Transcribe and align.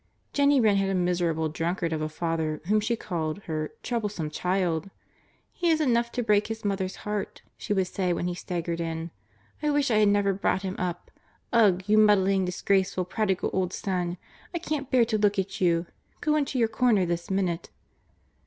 Jennie 0.33 0.59
Wren 0.59 0.77
had 0.77 0.89
a 0.89 0.95
miserable 0.95 1.47
drunkard 1.47 1.93
of 1.93 2.01
a 2.01 2.09
father, 2.09 2.59
whom 2.65 2.79
she 2.79 2.95
called 2.95 3.43
her 3.43 3.69
"troublesome 3.83 4.31
child." 4.31 4.89
"He 5.53 5.69
is 5.69 5.79
enough 5.79 6.11
to 6.13 6.23
break 6.23 6.47
his 6.47 6.65
mother's 6.65 6.95
heart," 7.05 7.43
she 7.55 7.71
would 7.71 7.85
say 7.85 8.11
when 8.11 8.25
he 8.25 8.33
staggered 8.33 8.81
in. 8.81 9.11
"I 9.61 9.69
wish 9.69 9.91
I 9.91 9.97
had 9.97 10.09
never 10.09 10.33
brought 10.33 10.63
him 10.63 10.75
up. 10.79 11.11
Ugh! 11.53 11.83
You 11.85 11.99
muddling, 11.99 12.45
disgraceful, 12.45 13.05
prodigal 13.05 13.51
old 13.53 13.73
son! 13.73 14.17
I 14.55 14.57
can't 14.57 14.89
bear 14.89 15.05
to 15.05 15.19
look 15.19 15.37
at 15.37 15.61
you. 15.61 15.85
Go 16.19 16.35
into 16.35 16.57
your 16.57 16.67
corner 16.67 17.05
this 17.05 17.29
minute." 17.29 17.69